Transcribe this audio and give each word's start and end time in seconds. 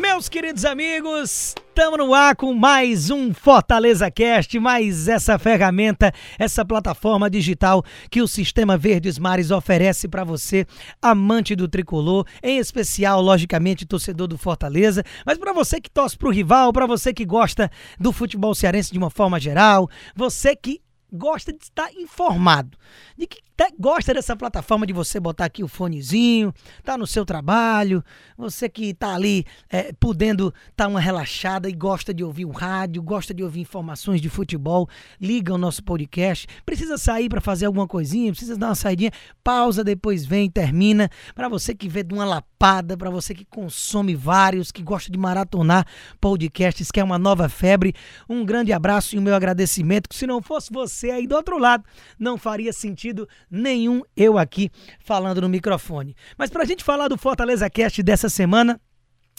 Meus 0.00 0.30
queridos 0.30 0.64
amigos, 0.64 1.54
estamos 1.68 1.98
no 1.98 2.14
ar 2.14 2.34
com 2.34 2.54
mais 2.54 3.10
um 3.10 3.34
Fortaleza 3.34 4.10
Cast, 4.10 4.58
mais 4.58 5.08
essa 5.08 5.38
ferramenta, 5.38 6.10
essa 6.38 6.64
plataforma 6.64 7.28
digital 7.28 7.84
que 8.10 8.22
o 8.22 8.26
Sistema 8.26 8.78
Verdes 8.78 9.18
Mares 9.18 9.50
oferece 9.50 10.08
para 10.08 10.24
você, 10.24 10.66
amante 11.02 11.54
do 11.54 11.68
tricolor, 11.68 12.26
em 12.42 12.56
especial, 12.56 13.20
logicamente, 13.20 13.84
torcedor 13.84 14.26
do 14.26 14.38
Fortaleza, 14.38 15.04
mas 15.26 15.36
para 15.36 15.52
você 15.52 15.78
que 15.78 15.90
torce 15.90 16.16
para 16.16 16.28
o 16.28 16.32
rival, 16.32 16.72
para 16.72 16.86
você 16.86 17.12
que 17.12 17.26
gosta 17.26 17.70
do 17.98 18.10
futebol 18.10 18.54
cearense 18.54 18.90
de 18.90 18.98
uma 18.98 19.10
forma 19.10 19.38
geral, 19.38 19.86
você 20.16 20.56
que 20.56 20.80
gosta 21.12 21.52
de 21.52 21.62
estar 21.62 21.92
informado, 21.92 22.78
de 23.18 23.26
que 23.26 23.40
gosta 23.78 24.14
dessa 24.14 24.36
plataforma 24.36 24.86
de 24.86 24.92
você 24.92 25.18
botar 25.18 25.46
aqui 25.46 25.62
o 25.62 25.68
fonezinho, 25.68 26.54
tá 26.84 26.96
no 26.96 27.06
seu 27.06 27.26
trabalho, 27.26 28.02
você 28.36 28.68
que 28.68 28.94
tá 28.94 29.14
ali 29.14 29.44
é, 29.68 29.92
podendo 29.92 30.54
tá 30.76 30.86
uma 30.86 31.00
relaxada 31.00 31.68
e 31.68 31.72
gosta 31.72 32.14
de 32.14 32.24
ouvir 32.24 32.44
o 32.44 32.50
rádio, 32.50 33.02
gosta 33.02 33.34
de 33.34 33.42
ouvir 33.42 33.60
informações 33.60 34.20
de 34.20 34.28
futebol, 34.28 34.88
liga 35.20 35.52
o 35.52 35.58
nosso 35.58 35.82
podcast, 35.82 36.46
precisa 36.64 36.96
sair 36.96 37.28
para 37.28 37.40
fazer 37.40 37.66
alguma 37.66 37.86
coisinha, 37.86 38.30
precisa 38.30 38.56
dar 38.56 38.68
uma 38.68 38.74
saidinha, 38.74 39.10
pausa, 39.42 39.82
depois 39.82 40.24
vem, 40.24 40.48
termina, 40.48 41.10
para 41.34 41.48
você 41.48 41.74
que 41.74 41.88
vê 41.88 42.02
de 42.02 42.14
uma 42.14 42.24
lapada, 42.24 42.96
para 42.96 43.10
você 43.10 43.34
que 43.34 43.44
consome 43.44 44.14
vários, 44.14 44.70
que 44.70 44.82
gosta 44.82 45.10
de 45.10 45.18
maratonar 45.18 45.86
podcasts, 46.20 46.90
que 46.90 47.00
é 47.00 47.04
uma 47.04 47.18
nova 47.18 47.48
febre, 47.48 47.94
um 48.28 48.44
grande 48.44 48.72
abraço 48.72 49.16
e 49.16 49.18
o 49.18 49.22
meu 49.22 49.34
agradecimento, 49.34 50.08
que 50.08 50.14
se 50.14 50.26
não 50.26 50.40
fosse 50.40 50.72
você 50.72 51.10
aí 51.10 51.26
do 51.26 51.34
outro 51.34 51.58
lado, 51.58 51.84
não 52.18 52.38
faria 52.38 52.72
sentido 52.72 53.28
nenhum 53.50 54.02
eu 54.16 54.38
aqui 54.38 54.70
falando 55.00 55.40
no 55.40 55.48
microfone. 55.48 56.14
Mas 56.38 56.50
para 56.50 56.62
a 56.62 56.66
gente 56.66 56.84
falar 56.84 57.08
do 57.08 57.18
Fortaleza 57.18 57.68
Cast 57.68 58.02
dessa 58.02 58.28
semana, 58.28 58.80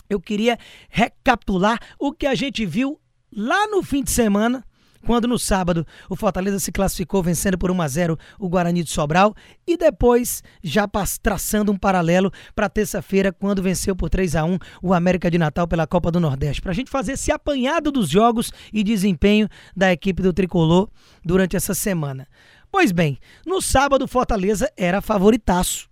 eu 0.09 0.19
queria 0.19 0.57
recapitular 0.89 1.79
o 1.97 2.11
que 2.11 2.27
a 2.27 2.35
gente 2.35 2.65
viu 2.65 2.99
lá 3.31 3.67
no 3.67 3.81
fim 3.81 4.03
de 4.03 4.11
semana 4.11 4.65
quando 5.05 5.27
no 5.27 5.37
sábado 5.37 5.85
o 6.09 6.15
Fortaleza 6.15 6.59
se 6.59 6.71
classificou 6.71 7.23
vencendo 7.23 7.57
por 7.57 7.71
1 7.71 7.81
a 7.81 7.87
0 7.87 8.19
o 8.39 8.49
Guarani 8.49 8.83
de 8.83 8.91
Sobral 8.91 9.35
e 9.67 9.75
depois 9.77 10.43
já 10.63 10.87
traçando 11.21 11.71
um 11.71 11.77
paralelo 11.77 12.31
para 12.55 12.69
terça-feira 12.69 13.31
quando 13.31 13.61
venceu 13.63 13.95
por 13.95 14.09
3 14.09 14.35
a 14.35 14.45
1 14.45 14.57
o 14.81 14.93
América 14.93 15.29
de 15.29 15.37
Natal 15.37 15.67
pela 15.67 15.87
Copa 15.87 16.11
do 16.11 16.19
Nordeste. 16.19 16.61
Para 16.61 16.71
a 16.71 16.75
gente 16.75 16.91
fazer 16.91 17.13
esse 17.13 17.31
apanhado 17.31 17.91
dos 17.91 18.09
jogos 18.09 18.51
e 18.71 18.83
desempenho 18.83 19.49
da 19.75 19.91
equipe 19.91 20.21
do 20.21 20.33
Tricolor 20.33 20.89
durante 21.23 21.55
essa 21.55 21.73
semana. 21.73 22.27
Pois 22.71 22.93
bem, 22.93 23.19
no 23.45 23.61
sábado 23.61 24.07
Fortaleza 24.07 24.71
era 24.77 25.01
favoritaço 25.01 25.89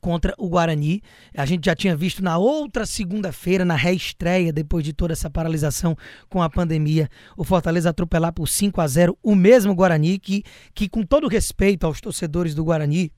contra 0.00 0.32
o 0.38 0.48
Guarani. 0.48 1.02
A 1.36 1.44
gente 1.44 1.66
já 1.66 1.74
tinha 1.74 1.96
visto 1.96 2.22
na 2.22 2.38
outra 2.38 2.86
segunda-feira, 2.86 3.64
na 3.64 3.74
reestreia, 3.74 4.52
depois 4.52 4.84
de 4.84 4.92
toda 4.92 5.14
essa 5.14 5.28
paralisação 5.28 5.96
com 6.28 6.40
a 6.40 6.48
pandemia, 6.48 7.10
o 7.36 7.42
Fortaleza 7.42 7.90
atropelar 7.90 8.32
por 8.32 8.46
5 8.46 8.80
a 8.80 8.86
0 8.86 9.18
o 9.20 9.34
mesmo 9.34 9.74
Guarani, 9.74 10.20
que, 10.20 10.44
que 10.72 10.88
com 10.88 11.02
todo 11.02 11.26
respeito 11.26 11.84
aos 11.84 12.00
torcedores 12.00 12.54
do 12.54 12.64
Guarani, 12.64 13.12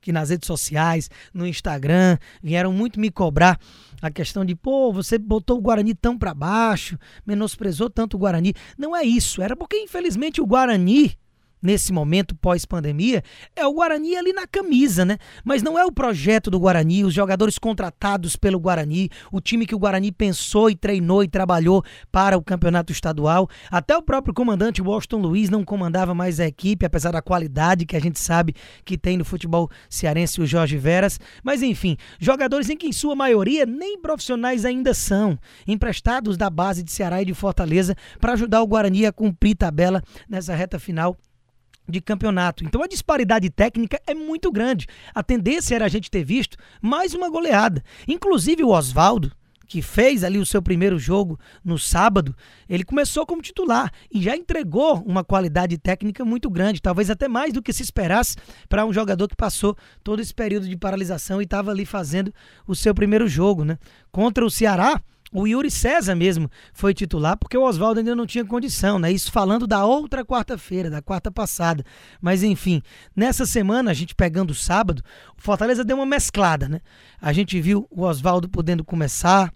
que 0.00 0.12
nas 0.12 0.30
redes 0.30 0.46
sociais, 0.46 1.10
no 1.34 1.44
Instagram, 1.44 2.18
vieram 2.40 2.72
muito 2.72 3.00
me 3.00 3.10
cobrar 3.10 3.58
a 4.00 4.12
questão 4.12 4.44
de, 4.44 4.54
pô, 4.54 4.92
você 4.92 5.18
botou 5.18 5.58
o 5.58 5.60
Guarani 5.60 5.92
tão 5.92 6.16
para 6.16 6.32
baixo, 6.32 6.96
menosprezou 7.26 7.90
tanto 7.90 8.16
o 8.16 8.20
Guarani. 8.20 8.54
Não 8.78 8.94
é 8.94 9.02
isso, 9.02 9.42
era 9.42 9.56
porque 9.56 9.76
infelizmente 9.76 10.40
o 10.40 10.46
Guarani 10.46 11.20
nesse 11.62 11.92
momento 11.92 12.34
pós-pandemia 12.34 13.22
é 13.54 13.66
o 13.66 13.72
Guarani 13.72 14.16
ali 14.16 14.32
na 14.32 14.46
camisa, 14.46 15.04
né? 15.04 15.18
Mas 15.44 15.62
não 15.62 15.78
é 15.78 15.84
o 15.84 15.92
projeto 15.92 16.50
do 16.50 16.58
Guarani, 16.58 17.04
os 17.04 17.14
jogadores 17.14 17.58
contratados 17.58 18.36
pelo 18.36 18.58
Guarani, 18.58 19.08
o 19.30 19.40
time 19.40 19.64
que 19.64 19.74
o 19.74 19.78
Guarani 19.78 20.10
pensou 20.10 20.68
e 20.68 20.74
treinou 20.74 21.22
e 21.22 21.28
trabalhou 21.28 21.84
para 22.10 22.36
o 22.36 22.42
campeonato 22.42 22.92
estadual. 22.92 23.48
Até 23.70 23.96
o 23.96 24.02
próprio 24.02 24.34
comandante 24.34 24.82
Washington 24.82 25.18
Luiz 25.18 25.48
não 25.48 25.64
comandava 25.64 26.14
mais 26.14 26.40
a 26.40 26.46
equipe, 26.46 26.84
apesar 26.84 27.12
da 27.12 27.22
qualidade 27.22 27.86
que 27.86 27.96
a 27.96 28.00
gente 28.00 28.18
sabe 28.18 28.54
que 28.84 28.98
tem 28.98 29.16
no 29.16 29.24
futebol 29.24 29.70
cearense 29.88 30.40
o 30.40 30.46
Jorge 30.46 30.76
Veras. 30.76 31.20
Mas 31.42 31.62
enfim, 31.62 31.96
jogadores 32.18 32.68
em 32.68 32.76
que 32.76 32.86
em 32.86 32.92
sua 32.92 33.14
maioria 33.14 33.64
nem 33.64 34.00
profissionais 34.00 34.64
ainda 34.64 34.92
são, 34.94 35.38
emprestados 35.66 36.36
da 36.36 36.50
base 36.50 36.82
de 36.82 36.90
Ceará 36.90 37.22
e 37.22 37.26
de 37.26 37.34
Fortaleza 37.34 37.94
para 38.20 38.32
ajudar 38.32 38.62
o 38.62 38.66
Guarani 38.66 39.06
a 39.06 39.12
cumprir 39.12 39.54
tabela 39.54 40.02
nessa 40.28 40.54
reta 40.54 40.78
final 40.78 41.16
de 41.88 42.00
campeonato. 42.00 42.64
Então 42.64 42.82
a 42.82 42.86
disparidade 42.86 43.50
técnica 43.50 44.00
é 44.06 44.14
muito 44.14 44.50
grande. 44.50 44.86
A 45.14 45.22
tendência 45.22 45.74
era 45.74 45.84
a 45.84 45.88
gente 45.88 46.10
ter 46.10 46.24
visto 46.24 46.56
mais 46.80 47.14
uma 47.14 47.28
goleada. 47.28 47.82
Inclusive 48.06 48.62
o 48.62 48.70
Oswaldo, 48.70 49.32
que 49.72 49.80
fez 49.80 50.22
ali 50.22 50.38
o 50.38 50.44
seu 50.44 50.60
primeiro 50.60 50.98
jogo 50.98 51.40
no 51.64 51.78
sábado, 51.78 52.36
ele 52.68 52.84
começou 52.84 53.24
como 53.24 53.40
titular 53.40 53.90
e 54.12 54.20
já 54.20 54.36
entregou 54.36 55.02
uma 55.06 55.24
qualidade 55.24 55.78
técnica 55.78 56.26
muito 56.26 56.50
grande, 56.50 56.82
talvez 56.82 57.08
até 57.08 57.26
mais 57.26 57.54
do 57.54 57.62
que 57.62 57.72
se 57.72 57.82
esperasse 57.82 58.36
para 58.68 58.84
um 58.84 58.92
jogador 58.92 59.26
que 59.28 59.34
passou 59.34 59.74
todo 60.04 60.20
esse 60.20 60.34
período 60.34 60.68
de 60.68 60.76
paralisação 60.76 61.40
e 61.40 61.44
estava 61.44 61.70
ali 61.70 61.86
fazendo 61.86 62.34
o 62.66 62.74
seu 62.74 62.94
primeiro 62.94 63.26
jogo, 63.26 63.64
né? 63.64 63.78
Contra 64.10 64.44
o 64.44 64.50
Ceará, 64.50 65.00
o 65.32 65.46
Yuri 65.46 65.70
César 65.70 66.14
mesmo 66.14 66.50
foi 66.72 66.92
titular 66.92 67.36
porque 67.36 67.56
o 67.56 67.62
Oswaldo 67.62 68.00
ainda 68.00 68.14
não 68.14 68.26
tinha 68.26 68.44
condição, 68.44 68.98
né? 68.98 69.10
Isso 69.10 69.32
falando 69.32 69.66
da 69.66 69.84
outra 69.84 70.24
quarta-feira, 70.24 70.90
da 70.90 71.00
quarta 71.00 71.30
passada. 71.30 71.84
Mas 72.20 72.42
enfim, 72.42 72.82
nessa 73.16 73.46
semana, 73.46 73.90
a 73.90 73.94
gente 73.94 74.14
pegando 74.14 74.50
o 74.50 74.54
sábado, 74.54 75.02
o 75.36 75.40
Fortaleza 75.40 75.84
deu 75.84 75.96
uma 75.96 76.06
mesclada, 76.06 76.68
né? 76.68 76.80
A 77.20 77.32
gente 77.32 77.60
viu 77.60 77.86
o 77.90 78.02
Oswaldo 78.02 78.48
podendo 78.48 78.84
começar, 78.84 79.52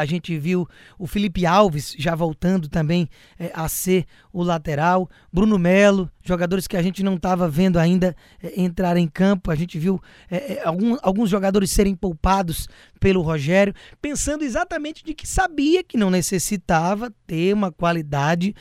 a 0.00 0.04
gente 0.04 0.36
viu 0.38 0.68
o 0.98 1.06
Felipe 1.06 1.46
Alves 1.46 1.94
já 1.98 2.14
voltando 2.14 2.68
também 2.68 3.08
é, 3.38 3.50
a 3.54 3.68
ser 3.68 4.06
o 4.32 4.42
lateral. 4.42 5.08
Bruno 5.32 5.58
Melo, 5.58 6.10
jogadores 6.22 6.66
que 6.66 6.76
a 6.76 6.82
gente 6.82 7.02
não 7.02 7.14
estava 7.14 7.48
vendo 7.48 7.78
ainda 7.78 8.16
é, 8.42 8.60
entrar 8.60 8.96
em 8.96 9.06
campo. 9.06 9.50
A 9.50 9.54
gente 9.54 9.78
viu 9.78 10.00
é, 10.30 10.62
algum, 10.64 10.96
alguns 11.02 11.30
jogadores 11.30 11.70
serem 11.70 11.94
poupados 11.94 12.68
pelo 12.98 13.22
Rogério, 13.22 13.74
pensando 14.00 14.44
exatamente 14.44 15.04
de 15.04 15.14
que 15.14 15.26
sabia 15.26 15.84
que 15.84 15.96
não 15.96 16.10
necessitava 16.10 17.12
ter 17.26 17.52
uma 17.52 17.70
qualidade 17.70 18.54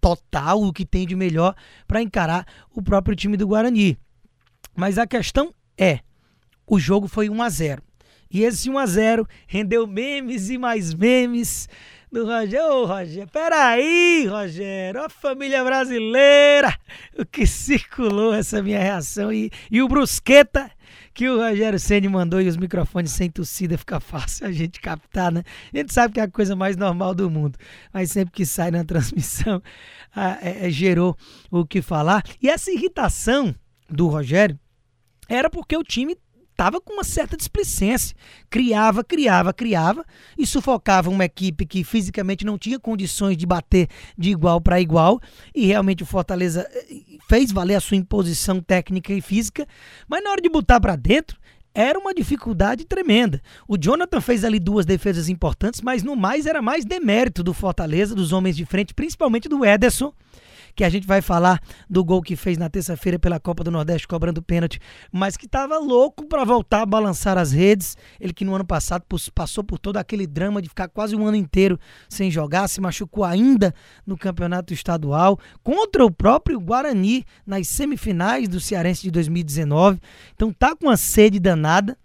total, 0.00 0.62
o 0.62 0.72
que 0.72 0.84
tem 0.84 1.06
de 1.06 1.16
melhor, 1.16 1.56
para 1.86 2.00
encarar 2.00 2.46
o 2.72 2.80
próprio 2.80 3.16
time 3.16 3.36
do 3.36 3.48
Guarani. 3.48 3.98
Mas 4.76 4.96
a 4.96 5.06
questão 5.08 5.52
é: 5.76 5.98
o 6.64 6.78
jogo 6.78 7.08
foi 7.08 7.28
1 7.28 7.42
a 7.42 7.48
0 7.48 7.87
e 8.30 8.42
esse 8.42 8.70
1x0 8.70 9.26
rendeu 9.46 9.86
memes 9.86 10.50
e 10.50 10.58
mais 10.58 10.92
memes 10.94 11.68
do 12.10 12.24
Rogério. 12.24 12.66
Ô, 12.66 12.84
Rogério, 12.86 13.28
peraí, 13.30 14.26
Rogério, 14.26 15.02
a 15.02 15.08
família 15.08 15.62
brasileira, 15.64 16.76
o 17.18 17.24
que 17.24 17.46
circulou 17.46 18.34
essa 18.34 18.62
minha 18.62 18.80
reação. 18.80 19.32
E, 19.32 19.50
e 19.70 19.82
o 19.82 19.88
Brusqueta 19.88 20.70
que 21.18 21.28
o 21.28 21.36
Rogério 21.36 21.80
Ceni 21.80 22.08
mandou 22.08 22.40
e 22.40 22.46
os 22.46 22.56
microfones 22.56 23.10
sem 23.10 23.28
torcida 23.28 23.76
fica 23.76 23.98
fácil 23.98 24.46
a 24.46 24.52
gente 24.52 24.80
captar, 24.80 25.32
né? 25.32 25.42
A 25.74 25.78
gente 25.78 25.92
sabe 25.92 26.14
que 26.14 26.20
é 26.20 26.22
a 26.22 26.30
coisa 26.30 26.54
mais 26.54 26.76
normal 26.76 27.12
do 27.12 27.28
mundo, 27.28 27.58
mas 27.92 28.12
sempre 28.12 28.32
que 28.32 28.46
sai 28.46 28.70
na 28.70 28.84
transmissão 28.84 29.60
é, 30.14 30.66
é, 30.66 30.70
gerou 30.70 31.16
o 31.50 31.66
que 31.66 31.82
falar. 31.82 32.22
E 32.40 32.48
essa 32.48 32.70
irritação 32.70 33.52
do 33.90 34.06
Rogério 34.06 34.56
era 35.28 35.50
porque 35.50 35.76
o 35.76 35.82
time 35.82 36.16
estava 36.58 36.80
com 36.80 36.94
uma 36.94 37.04
certa 37.04 37.36
displicência. 37.36 38.16
Criava, 38.50 39.04
criava, 39.04 39.52
criava 39.52 40.04
e 40.36 40.44
sufocava 40.44 41.08
uma 41.08 41.24
equipe 41.24 41.64
que 41.64 41.84
fisicamente 41.84 42.44
não 42.44 42.58
tinha 42.58 42.80
condições 42.80 43.36
de 43.36 43.46
bater 43.46 43.88
de 44.18 44.30
igual 44.30 44.60
para 44.60 44.80
igual. 44.80 45.20
E 45.54 45.66
realmente 45.66 46.02
o 46.02 46.06
Fortaleza 46.06 46.68
eh, 46.74 47.18
fez 47.28 47.52
valer 47.52 47.76
a 47.76 47.80
sua 47.80 47.96
imposição 47.96 48.60
técnica 48.60 49.12
e 49.12 49.20
física, 49.20 49.64
mas 50.08 50.22
na 50.22 50.30
hora 50.30 50.42
de 50.42 50.48
botar 50.48 50.80
para 50.80 50.96
dentro, 50.96 51.38
era 51.72 51.96
uma 51.96 52.12
dificuldade 52.12 52.84
tremenda. 52.84 53.40
O 53.68 53.78
Jonathan 53.78 54.20
fez 54.20 54.42
ali 54.42 54.58
duas 54.58 54.84
defesas 54.84 55.28
importantes, 55.28 55.80
mas 55.80 56.02
no 56.02 56.16
mais 56.16 56.44
era 56.44 56.60
mais 56.60 56.84
demérito 56.84 57.40
do 57.44 57.54
Fortaleza, 57.54 58.16
dos 58.16 58.32
homens 58.32 58.56
de 58.56 58.64
frente, 58.64 58.92
principalmente 58.92 59.48
do 59.48 59.64
Ederson 59.64 60.12
que 60.78 60.84
a 60.84 60.88
gente 60.88 61.08
vai 61.08 61.20
falar 61.20 61.60
do 61.90 62.04
gol 62.04 62.22
que 62.22 62.36
fez 62.36 62.56
na 62.56 62.70
terça-feira 62.70 63.18
pela 63.18 63.40
Copa 63.40 63.64
do 63.64 63.70
Nordeste 63.70 64.06
cobrando 64.06 64.40
pênalti, 64.40 64.78
mas 65.10 65.36
que 65.36 65.46
estava 65.46 65.76
louco 65.76 66.24
para 66.24 66.44
voltar 66.44 66.82
a 66.82 66.86
balançar 66.86 67.36
as 67.36 67.50
redes. 67.50 67.96
Ele 68.20 68.32
que 68.32 68.44
no 68.44 68.54
ano 68.54 68.64
passado 68.64 69.04
passou 69.34 69.64
por 69.64 69.76
todo 69.80 69.96
aquele 69.96 70.24
drama 70.24 70.62
de 70.62 70.68
ficar 70.68 70.86
quase 70.86 71.16
um 71.16 71.26
ano 71.26 71.36
inteiro 71.36 71.80
sem 72.08 72.30
jogar, 72.30 72.68
se 72.68 72.80
machucou 72.80 73.24
ainda 73.24 73.74
no 74.06 74.16
campeonato 74.16 74.72
estadual 74.72 75.36
contra 75.64 76.06
o 76.06 76.12
próprio 76.12 76.60
Guarani 76.60 77.24
nas 77.44 77.66
semifinais 77.66 78.48
do 78.48 78.60
Cearense 78.60 79.02
de 79.02 79.10
2019. 79.10 80.00
Então 80.32 80.52
tá 80.52 80.76
com 80.76 80.86
uma 80.86 80.96
sede 80.96 81.40
danada 81.40 81.98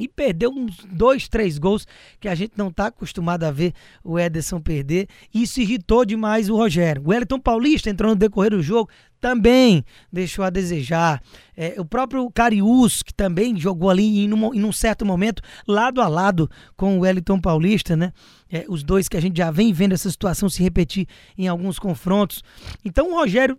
e 0.00 0.08
perdeu 0.08 0.50
uns 0.50 0.78
dois, 0.90 1.28
três 1.28 1.58
gols 1.58 1.86
que 2.18 2.26
a 2.26 2.34
gente 2.34 2.54
não 2.56 2.68
está 2.68 2.86
acostumado 2.86 3.44
a 3.44 3.50
ver 3.50 3.74
o 4.02 4.18
Ederson 4.18 4.58
perder. 4.58 5.06
Isso 5.32 5.60
irritou 5.60 6.06
demais 6.06 6.48
o 6.48 6.56
Rogério. 6.56 7.02
O 7.04 7.10
Wellington 7.10 7.38
Paulista 7.38 7.90
entrou 7.90 8.10
no 8.10 8.16
decorrer 8.16 8.52
do 8.52 8.62
jogo, 8.62 8.88
também 9.20 9.84
deixou 10.10 10.42
a 10.42 10.48
desejar. 10.48 11.22
É, 11.54 11.74
o 11.78 11.84
próprio 11.84 12.30
Cariús, 12.30 13.02
que 13.02 13.12
também 13.12 13.54
jogou 13.58 13.90
ali 13.90 14.24
em 14.24 14.32
um, 14.32 14.54
em 14.54 14.64
um, 14.64 14.72
certo 14.72 15.04
momento, 15.04 15.42
lado 15.68 16.00
a 16.00 16.08
lado 16.08 16.50
com 16.78 16.96
o 16.96 17.00
Wellington 17.00 17.38
Paulista, 17.38 17.94
né? 17.94 18.10
É, 18.50 18.64
os 18.68 18.82
dois 18.82 19.06
que 19.06 19.18
a 19.18 19.20
gente 19.20 19.36
já 19.36 19.50
vem 19.50 19.70
vendo 19.70 19.92
essa 19.92 20.10
situação 20.10 20.48
se 20.48 20.62
repetir 20.62 21.06
em 21.36 21.46
alguns 21.46 21.78
confrontos. 21.78 22.42
Então 22.82 23.10
o 23.10 23.14
Rogério 23.16 23.58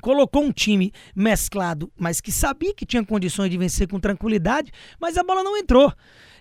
colocou 0.00 0.42
um 0.42 0.52
time 0.52 0.92
mesclado, 1.14 1.90
mas 1.98 2.20
que 2.20 2.32
sabia 2.32 2.74
que 2.74 2.86
tinha 2.86 3.04
condições 3.04 3.50
de 3.50 3.58
vencer 3.58 3.88
com 3.88 4.00
tranquilidade, 4.00 4.72
mas 5.00 5.16
a 5.16 5.22
bola 5.22 5.42
não 5.42 5.56
entrou. 5.56 5.92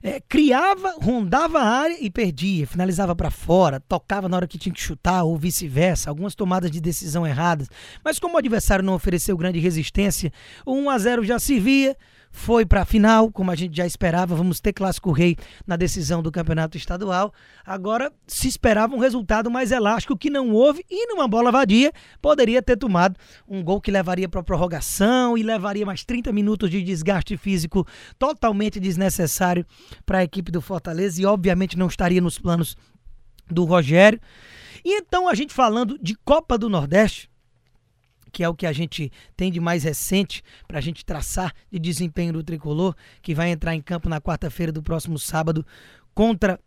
É, 0.02 0.22
criava, 0.22 0.96
rondava 1.02 1.60
a 1.60 1.68
área 1.68 1.98
e 2.00 2.10
perdia, 2.10 2.66
finalizava 2.66 3.14
para 3.14 3.30
fora, 3.30 3.82
tocava 3.82 4.30
na 4.30 4.38
hora 4.38 4.48
que 4.48 4.58
tinha 4.58 4.74
que 4.74 4.82
chutar 4.82 5.24
ou 5.24 5.38
vice-versa, 5.38 6.10
algumas 6.10 6.36
tomadas 6.36 6.72
de 6.72 6.80
decisão 6.80 7.28
erradas. 7.28 7.68
Mas 8.04 8.18
como 8.18 8.36
o 8.36 8.38
adversário 8.38 8.84
não 8.84 8.94
ofereceu 8.94 9.36
grande 9.36 9.60
resistência, 9.60 10.32
o 10.66 10.74
1 10.74 10.90
a 10.90 10.98
0 10.98 11.24
já 11.26 11.38
servia 11.38 11.98
foi 12.32 12.66
para 12.66 12.82
a 12.82 12.86
final, 12.86 13.32
como 13.32 13.52
a 13.52 13.56
gente 13.56 13.76
já 13.76 13.86
esperava. 13.86 14.36
Vamos 14.36 14.60
ter 14.60 14.74
Clássico 14.74 15.12
Rei 15.12 15.36
na 15.66 15.76
decisão 15.76 16.22
do 16.22 16.32
campeonato 16.32 16.78
estadual. 16.78 17.34
Agora 17.66 18.12
se 18.28 18.48
esperava 18.48 18.96
um 18.96 19.00
resultado 19.00 19.50
mais 19.50 19.72
elástico 19.72 20.18
que 20.18 20.30
não 20.30 20.52
houve 20.52 20.86
e 20.90 21.08
numa 21.08 21.28
bola 21.28 21.52
vadia 21.52 21.92
poderia 22.22 22.62
ter 22.62 22.78
tomado 22.78 23.18
um 23.48 23.64
gol 23.64 23.82
que 23.82 23.92
levaria 23.92 24.30
para 24.30 24.44
prorrogação 24.44 25.38
e 25.38 25.44
levaria 25.44 25.86
mais 25.86 26.04
30 26.04 26.32
minutos 26.32 26.70
de 26.70 26.82
desgaste 26.82 27.36
físico 27.38 27.86
totalmente 28.18 28.80
desnecessário 28.80 29.66
para 30.06 30.20
a 30.20 30.24
equipe 30.24 30.52
do 30.52 30.62
Fortaleza 30.62 31.22
e 31.22 31.26
obviamente 31.26 31.78
não 31.78 31.88
estaria 31.88 32.22
nos 32.22 32.38
planos 32.38 32.78
do 33.50 33.66
Rogério. 33.66 34.20
E 34.84 34.98
então 34.98 35.28
a 35.28 35.34
gente 35.34 35.54
falando 35.54 35.98
de 36.02 36.16
Copa 36.16 36.58
do 36.58 36.70
Nordeste, 36.70 37.29
que 38.30 38.44
é 38.44 38.50
o 38.50 38.56
que 38.56 38.66
a 38.66 38.74
gente 38.74 39.12
tem 39.36 39.52
de 39.52 39.60
mais 39.60 39.84
recente 39.84 40.44
para 40.68 40.78
a 40.78 40.82
gente 40.82 41.04
traçar 41.06 41.54
de 41.72 41.80
desempenho 41.80 42.34
do 42.34 42.44
tricolor, 42.44 42.96
que 43.22 43.34
vai 43.34 43.50
entrar 43.50 43.76
em 43.76 43.82
campo 43.82 44.08
na 44.08 44.22
quarta-feira 44.22 44.72
do 44.72 44.84
próximo 44.84 45.18
sábado 45.18 45.66
contra 46.14 46.60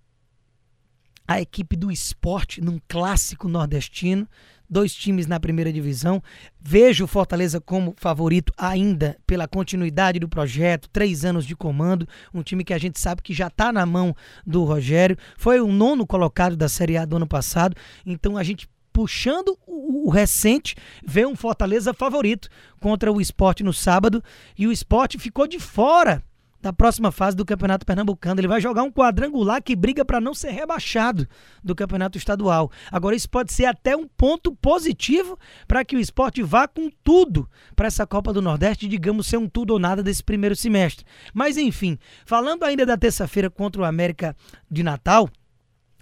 a 1.27 1.41
equipe 1.41 1.77
do 1.77 1.91
esporte 1.91 2.61
num 2.61 2.81
clássico 2.89 3.49
nordestino. 3.49 4.29
Dois 4.69 4.95
times 4.95 5.27
na 5.27 5.39
primeira 5.39 5.71
divisão. 5.71 6.23
Vejo 6.59 7.05
o 7.05 7.07
Fortaleza 7.07 7.61
como 7.61 7.95
favorito 7.99 8.55
ainda 8.57 9.19
pela 9.27 9.47
continuidade 9.47 10.19
do 10.19 10.27
projeto, 10.27 10.89
três 10.89 11.27
anos 11.27 11.45
de 11.45 11.55
comando. 11.55 12.09
Um 12.33 12.43
time 12.43 12.65
que 12.65 12.73
a 12.73 12.79
gente 12.79 12.99
sabe 12.99 13.21
que 13.21 13.35
já 13.35 13.49
está 13.49 13.71
na 13.71 13.85
mão 13.85 14.17
do 14.47 14.65
Rogério. 14.65 15.19
Foi 15.37 15.61
o 15.61 15.69
nono 15.69 16.07
colocado 16.07 16.57
da 16.57 16.71
Série 16.71 16.97
A 16.97 17.05
do 17.05 17.17
ano 17.17 17.27
passado. 17.27 17.77
Então 18.07 18.39
a 18.39 18.43
gente 18.43 18.67
puxando 18.93 19.57
o, 19.67 20.09
o, 20.09 20.11
recente, 20.11 20.77
vê 21.05 21.25
um 21.25 21.35
Fortaleza 21.35 21.95
favorito 21.95 22.49
contra 22.81 23.13
o 23.13 23.21
esporte 23.21 23.63
no 23.63 23.73
sábado. 23.73 24.23
E 24.59 24.67
o 24.67 24.73
esporte 24.73 25.19
ficou 25.19 25.47
de 25.47 25.59
fora 25.59 26.23
da 26.63 26.73
próxima 26.73 27.11
fase 27.11 27.37
do 27.37 27.45
Campeonato 27.45 27.85
Pernambucano. 27.85 28.41
Ele 28.41 28.47
vai 28.47 28.61
jogar 28.61 28.85
um 28.85 28.93
quadrangular 28.93 29.61
que 29.61 29.75
briga 29.75 30.05
para 30.05 30.21
não 30.21 30.33
ser 30.33 30.53
rebaixado 30.53 31.27
do 31.63 31.75
Campeonato 31.75 32.17
Estadual. 32.17 32.71
Agora, 32.91 33.17
isso 33.17 33.29
pode 33.29 33.53
ser 33.53 33.65
até 33.65 33.97
um 33.97 34.07
ponto 34.07 34.55
positivo 34.55 35.37
para 35.67 35.85
que 35.85 35.97
o 35.97 35.99
esporte 35.99 36.41
vá 36.41 36.69
com 36.69 36.89
tudo 37.03 37.51
para 37.75 37.89
essa 37.89 38.07
Copa 38.07 38.33
do 38.33 38.41
Nordeste, 38.41 38.87
digamos 38.87 39.27
ser 39.27 39.39
um 39.39 39.49
tudo 39.49 39.73
ou 39.73 39.79
nada 39.81 40.03
desse 40.03 40.23
primeiro 40.23 40.55
semestre. 40.55 41.05
Mas, 41.35 41.57
enfim, 41.57 41.99
falando 42.25 42.63
ainda 42.63 42.87
da 42.87 42.97
terça-feira 42.97 43.51
contra 43.51 43.83
o 43.83 43.85
América 43.85 44.37
de 44.71 44.85
Natal, 44.85 45.29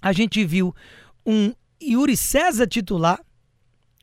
a 0.02 0.12
gente 0.12 0.44
viu 0.44 0.74
um 1.24 1.52
Yuri 1.82 2.16
César 2.16 2.66
titular, 2.66 3.20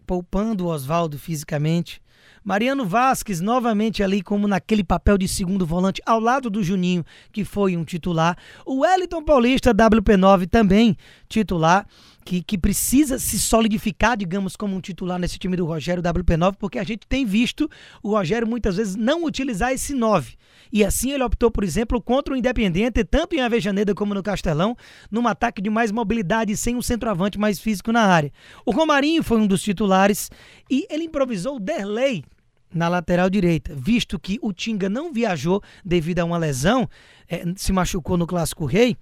poupando 0.06 0.66
o 0.66 0.70
Oswaldo 0.70 1.20
fisicamente. 1.20 2.02
Mariano 2.44 2.86
Vasquez 2.86 3.42
novamente 3.42 4.02
ali 4.02 4.22
como 4.22 4.48
naquele 4.48 4.84
papel 4.84 5.18
de 5.18 5.28
segundo 5.28 5.66
volante 5.66 6.02
ao 6.06 6.20
lado 6.20 6.50
do 6.50 6.64
Juninho, 6.64 7.04
que 7.32 7.44
foi 7.44 7.76
um 7.76 7.84
titular. 7.84 8.38
O 8.66 8.80
Wellington 8.80 9.22
Paulista 9.22 9.74
WP9 9.74 10.50
também 10.50 10.98
titular 11.28 11.86
que, 12.28 12.44
que 12.44 12.58
precisa 12.58 13.18
se 13.18 13.40
solidificar, 13.40 14.18
digamos, 14.18 14.56
como 14.56 14.76
um 14.76 14.82
titular 14.82 15.18
nesse 15.18 15.40
time 15.40 15.56
do 15.56 15.66
Rogério 15.66 16.04
WP9, 16.04 16.56
porque 16.60 16.78
a 16.78 16.84
gente 16.84 17.08
tem 17.08 17.26
visto 17.26 17.70
o 18.04 18.10
Rogério 18.10 18.46
muitas 18.46 18.76
vezes 18.76 18.96
não 18.96 19.24
utilizar 19.24 19.72
esse 19.72 19.94
9. 19.94 20.36
E 20.72 20.84
assim 20.84 21.12
ele 21.12 21.24
optou, 21.24 21.50
por 21.50 21.64
exemplo, 21.64 22.02
contra 22.02 22.34
o 22.34 22.38
Independiente, 22.38 23.04
tanto 23.06 23.36
em 23.36 23.40
Avejaneda 23.40 23.96
como 23.96 24.14
no 24.14 24.22
Castelão, 24.22 24.76
num 25.10 25.26
ataque 25.26 25.62
de 25.62 25.70
mais 25.70 25.92
mobilidade 25.92 26.56
sem 26.58 26.76
um 26.76 26.82
centroavante 26.82 27.40
mais 27.40 27.60
físico 27.60 27.94
na 27.94 28.02
área. 28.02 28.32
O 28.66 28.72
Romarinho 28.72 29.24
foi 29.24 29.40
um 29.40 29.48
dos 29.48 29.62
titulares 29.62 30.30
e 30.70 30.86
ele 30.90 31.06
improvisou 31.06 31.56
o 31.56 31.60
Derlei 31.60 32.26
na 32.74 32.90
lateral 32.90 33.30
direita, 33.30 33.74
visto 33.74 34.20
que 34.20 34.38
o 34.42 34.52
Tinga 34.52 34.90
não 34.90 35.14
viajou 35.14 35.62
devido 35.86 36.20
a 36.20 36.26
uma 36.26 36.38
lesão, 36.38 36.90
é, 37.30 37.44
se 37.56 37.72
machucou 37.72 38.18
no 38.18 38.28
Clássico 38.28 38.66
Rei, 38.66 38.98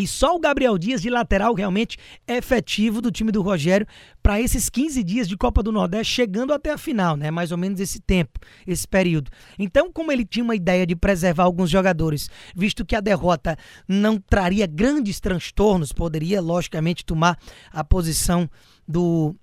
e 0.00 0.06
só 0.06 0.34
o 0.34 0.40
Gabriel 0.40 0.78
Dias 0.78 1.02
de 1.02 1.10
lateral 1.10 1.52
realmente 1.54 1.98
é 2.26 2.38
efetivo 2.38 3.02
do 3.02 3.10
time 3.10 3.30
do 3.30 3.42
Rogério 3.42 3.86
para 4.22 4.40
esses 4.40 4.70
15 4.70 5.02
dias 5.04 5.28
de 5.28 5.36
Copa 5.36 5.62
do 5.62 5.70
Nordeste, 5.70 6.14
chegando 6.14 6.54
até 6.54 6.70
a 6.70 6.78
final, 6.78 7.16
né? 7.16 7.30
Mais 7.30 7.52
ou 7.52 7.58
menos 7.58 7.80
esse 7.80 8.00
tempo, 8.00 8.38
esse 8.66 8.88
período. 8.88 9.30
Então, 9.58 9.92
como 9.92 10.10
ele 10.10 10.24
tinha 10.24 10.42
uma 10.42 10.56
ideia 10.56 10.86
de 10.86 10.96
preservar 10.96 11.44
alguns 11.44 11.68
jogadores, 11.68 12.30
visto 12.56 12.84
que 12.84 12.96
a 12.96 13.00
derrota 13.00 13.58
não 13.86 14.18
traria 14.18 14.66
grandes 14.66 15.20
transtornos, 15.20 15.92
poderia 15.92 16.40
logicamente 16.40 17.04
tomar 17.04 17.38
a 17.70 17.84
posição 17.84 18.48
do 18.88 19.36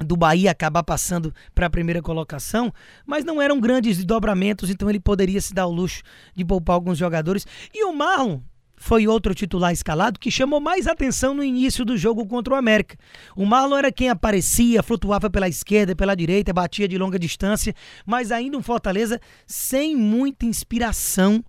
do 0.00 0.16
Bahia 0.16 0.50
acabar 0.50 0.82
passando 0.82 1.32
para 1.54 1.66
a 1.66 1.70
primeira 1.70 2.02
colocação, 2.02 2.72
mas 3.06 3.24
não 3.24 3.40
eram 3.40 3.60
grandes 3.60 3.96
desdobramentos, 3.96 4.68
então 4.68 4.90
ele 4.90 4.98
poderia 4.98 5.40
se 5.40 5.54
dar 5.54 5.66
o 5.66 5.72
luxo 5.72 6.02
de 6.34 6.44
poupar 6.44 6.74
alguns 6.74 6.98
jogadores. 6.98 7.46
E 7.72 7.84
o 7.84 7.92
Marlon, 7.92 8.40
foi 8.84 9.08
outro 9.08 9.34
titular 9.34 9.72
escalado 9.72 10.20
que 10.20 10.30
chamou 10.30 10.60
mais 10.60 10.86
atenção 10.86 11.32
no 11.32 11.42
início 11.42 11.86
do 11.86 11.96
jogo 11.96 12.26
contra 12.26 12.52
o 12.52 12.56
América. 12.56 12.98
O 13.34 13.46
Marlon 13.46 13.78
era 13.78 13.90
quem 13.90 14.10
aparecia, 14.10 14.82
flutuava 14.82 15.30
pela 15.30 15.48
esquerda, 15.48 15.96
pela 15.96 16.14
direita, 16.14 16.52
batia 16.52 16.86
de 16.86 16.98
longa 16.98 17.18
distância, 17.18 17.74
mas 18.04 18.30
ainda 18.30 18.58
um 18.58 18.62
Fortaleza 18.62 19.18
sem 19.46 19.96
muita 19.96 20.44
inspiração 20.44 21.42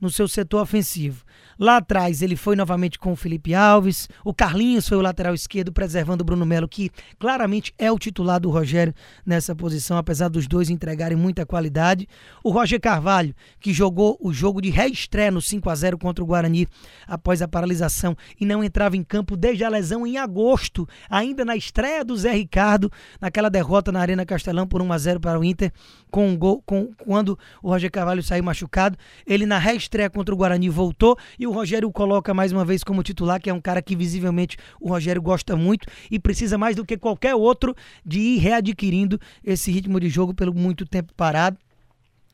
no 0.00 0.10
seu 0.10 0.28
setor 0.28 0.62
ofensivo. 0.62 1.24
Lá 1.58 1.78
atrás 1.78 2.20
ele 2.20 2.36
foi 2.36 2.54
novamente 2.54 2.98
com 2.98 3.12
o 3.12 3.16
Felipe 3.16 3.54
Alves, 3.54 4.08
o 4.22 4.34
Carlinhos 4.34 4.86
foi 4.86 4.98
o 4.98 5.00
lateral 5.00 5.32
esquerdo 5.32 5.72
preservando 5.72 6.20
o 6.20 6.24
Bruno 6.24 6.44
Melo, 6.44 6.68
que 6.68 6.90
claramente 7.18 7.72
é 7.78 7.90
o 7.90 7.98
titular 7.98 8.38
do 8.38 8.50
Rogério 8.50 8.94
nessa 9.24 9.54
posição, 9.54 9.96
apesar 9.96 10.28
dos 10.28 10.46
dois 10.46 10.68
entregarem 10.68 11.16
muita 11.16 11.46
qualidade. 11.46 12.06
O 12.44 12.50
Roger 12.50 12.78
Carvalho, 12.78 13.34
que 13.58 13.72
jogou 13.72 14.18
o 14.20 14.34
jogo 14.34 14.60
de 14.60 14.68
reestreia 14.68 15.30
no 15.30 15.40
5 15.40 15.70
a 15.70 15.74
0 15.74 15.98
contra 15.98 16.22
o 16.22 16.26
Guarani 16.26 16.68
após 17.06 17.40
a 17.40 17.48
paralisação 17.48 18.14
e 18.38 18.44
não 18.44 18.62
entrava 18.62 18.96
em 18.96 19.02
campo 19.02 19.34
desde 19.34 19.64
a 19.64 19.68
lesão 19.68 20.06
em 20.06 20.18
agosto, 20.18 20.86
ainda 21.08 21.42
na 21.42 21.56
estreia 21.56 22.04
do 22.04 22.16
Zé 22.16 22.32
Ricardo, 22.32 22.92
naquela 23.18 23.48
derrota 23.48 23.90
na 23.90 24.00
Arena 24.00 24.26
Castelão 24.26 24.66
por 24.66 24.82
1 24.82 24.92
a 24.92 24.98
0 24.98 25.20
para 25.20 25.40
o 25.40 25.44
Inter, 25.44 25.72
com 26.10 26.28
um 26.28 26.36
gol, 26.36 26.62
com, 26.66 26.90
quando 26.98 27.38
o 27.62 27.70
Roger 27.70 27.90
Carvalho 27.90 28.22
saiu 28.22 28.44
machucado, 28.44 28.98
ele 29.26 29.46
na 29.46 29.58
reestreia 29.58 30.10
contra 30.10 30.34
o 30.34 30.38
Guarani 30.38 30.68
voltou 30.68 31.16
e 31.38 31.46
o 31.46 31.52
Rogério 31.52 31.88
o 31.88 31.92
coloca 31.92 32.32
mais 32.34 32.52
uma 32.52 32.64
vez 32.64 32.82
como 32.82 33.02
titular, 33.02 33.40
que 33.40 33.50
é 33.50 33.54
um 33.54 33.60
cara 33.60 33.82
que 33.82 33.96
visivelmente 33.96 34.56
o 34.80 34.88
Rogério 34.88 35.22
gosta 35.22 35.56
muito 35.56 35.86
e 36.10 36.18
precisa 36.18 36.58
mais 36.58 36.76
do 36.76 36.84
que 36.84 36.96
qualquer 36.96 37.34
outro 37.34 37.74
de 38.04 38.18
ir 38.18 38.38
readquirindo 38.38 39.20
esse 39.44 39.70
ritmo 39.70 40.00
de 40.00 40.08
jogo 40.08 40.34
pelo 40.34 40.54
muito 40.54 40.86
tempo 40.86 41.12
parado. 41.14 41.58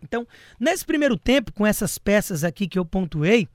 Então, 0.03 0.27
nesse 0.59 0.85
primeiro 0.85 1.17
tempo, 1.17 1.53
com 1.53 1.67
essas 1.67 1.97
peças 1.97 2.43
aqui 2.43 2.67
que 2.67 2.79
eu 2.79 2.85
pontuei, 2.85 3.49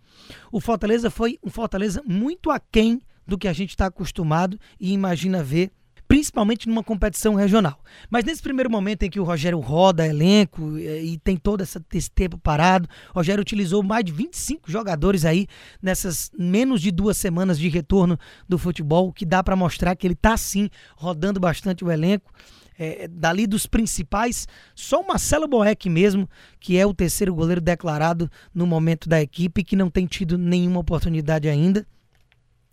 o 0.51 0.59
Fortaleza 0.59 1.09
foi 1.09 1.37
um 1.43 1.49
Fortaleza 1.49 2.01
muito 2.05 2.49
aquém 2.49 3.01
do 3.25 3.37
que 3.37 3.47
a 3.47 3.53
gente 3.53 3.71
está 3.71 3.87
acostumado 3.87 4.57
e 4.79 4.93
imagina 4.93 5.43
ver 5.43 5.71
principalmente 6.07 6.69
numa 6.69 6.83
competição 6.83 7.35
regional. 7.35 7.79
Mas 8.09 8.23
nesse 8.23 8.41
primeiro 8.41 8.69
momento 8.69 9.03
em 9.03 9.09
que 9.09 9.19
o 9.19 9.23
Rogério 9.23 9.59
roda 9.59 10.07
elenco 10.07 10.77
e, 10.77 11.13
e 11.13 11.17
tem 11.17 11.35
todo 11.35 11.61
esse 11.61 12.11
tempo 12.11 12.37
parado, 12.37 12.87
o 13.11 13.17
Rogério 13.17 13.41
utilizou 13.41 13.83
mais 13.83 14.05
de 14.05 14.11
25 14.11 14.71
jogadores 14.71 15.25
aí 15.25 15.47
nessas 15.81 16.31
menos 16.37 16.81
de 16.81 16.91
duas 16.91 17.17
semanas 17.17 17.59
de 17.59 17.67
retorno 17.67 18.17
do 18.47 18.57
futebol, 18.57 19.11
que 19.11 19.25
dá 19.25 19.43
para 19.43 19.55
mostrar 19.55 19.95
que 19.95 20.07
ele 20.07 20.13
está 20.13 20.37
sim 20.37 20.69
rodando 20.95 21.39
bastante 21.39 21.83
o 21.83 21.91
elenco. 21.91 22.31
É, 22.79 23.07
dali 23.07 23.47
dos 23.47 23.65
principais, 23.65 24.47
só 24.75 25.01
o 25.01 25.07
Marcelo 25.07 25.47
Boeck 25.47 25.89
mesmo, 25.89 26.29
que 26.59 26.77
é 26.77 26.85
o 26.85 26.93
terceiro 26.93 27.33
goleiro 27.33 27.59
declarado 27.59 28.29
no 28.53 28.67
momento 28.67 29.09
da 29.09 29.19
equipe, 29.19 29.63
que 29.63 29.75
não 29.75 29.89
tem 29.89 30.05
tido 30.05 30.37
nenhuma 30.37 30.79
oportunidade 30.79 31.49
ainda. 31.49 31.87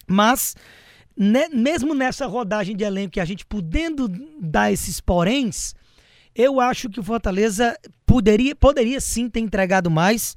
Mas 0.07 0.55
ne, 1.17 1.49
mesmo 1.49 1.95
nessa 1.95 2.27
rodagem 2.27 2.77
de 2.77 2.85
elenco 2.85 3.13
que 3.13 3.21
a 3.21 3.25
gente 3.25 3.47
podendo 3.47 4.09
dar 4.41 4.73
esses 4.73 5.01
poréns, 5.01 5.75
eu 6.35 6.61
acho 6.61 6.89
que 6.89 6.99
o 6.99 7.05
Fortaleza 7.05 7.79
poderia, 8.05 8.55
poderia 8.57 9.01
sim 9.01 9.29
ter 9.29 9.41
entregado 9.41 9.91
mais. 9.91 10.37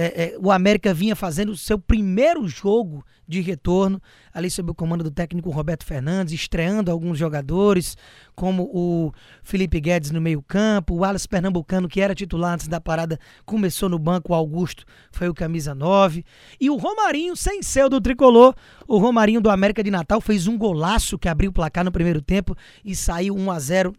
É, 0.00 0.04
é, 0.04 0.36
o 0.38 0.52
América 0.52 0.94
vinha 0.94 1.16
fazendo 1.16 1.50
o 1.50 1.56
seu 1.56 1.76
primeiro 1.76 2.46
jogo 2.46 3.04
de 3.26 3.40
retorno, 3.40 4.00
ali 4.32 4.48
sob 4.48 4.70
o 4.70 4.74
comando 4.74 5.02
do 5.02 5.10
técnico 5.10 5.50
Roberto 5.50 5.84
Fernandes, 5.84 6.32
estreando 6.32 6.88
alguns 6.88 7.18
jogadores, 7.18 7.96
como 8.32 8.70
o 8.72 9.12
Felipe 9.42 9.80
Guedes 9.80 10.12
no 10.12 10.20
meio-campo, 10.20 10.94
o 10.94 11.04
Alas 11.04 11.26
Pernambucano, 11.26 11.88
que 11.88 12.00
era 12.00 12.14
titular 12.14 12.54
antes 12.54 12.68
da 12.68 12.80
parada, 12.80 13.18
começou 13.44 13.88
no 13.88 13.98
banco, 13.98 14.32
o 14.32 14.36
Augusto 14.36 14.84
foi 15.10 15.28
o 15.28 15.34
camisa 15.34 15.74
9. 15.74 16.24
E 16.60 16.70
o 16.70 16.76
Romarinho, 16.76 17.34
sem 17.34 17.60
ser 17.60 17.86
o 17.86 17.88
do 17.88 18.00
tricolor, 18.00 18.54
o 18.86 18.98
Romarinho 18.98 19.40
do 19.40 19.50
América 19.50 19.82
de 19.82 19.90
Natal 19.90 20.20
fez 20.20 20.46
um 20.46 20.56
golaço 20.56 21.18
que 21.18 21.28
abriu 21.28 21.50
o 21.50 21.52
placar 21.52 21.84
no 21.84 21.90
primeiro 21.90 22.22
tempo 22.22 22.56
e 22.84 22.94
saiu 22.94 23.34
1 23.34 23.50
a 23.50 23.58
0 23.58 23.92